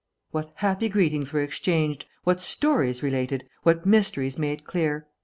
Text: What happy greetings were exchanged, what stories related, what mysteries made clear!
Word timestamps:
What 0.31 0.51
happy 0.55 0.89
greetings 0.89 1.31
were 1.31 1.43
exchanged, 1.43 2.07
what 2.23 2.41
stories 2.41 3.03
related, 3.03 3.47
what 3.61 3.85
mysteries 3.85 4.35
made 4.35 4.63
clear! 4.63 5.05